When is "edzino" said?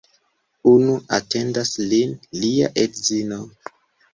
2.87-3.39